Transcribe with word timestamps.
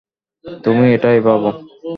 তুমি 0.63 0.85
এটাই 0.93 1.19
ভাবো। 1.19 1.49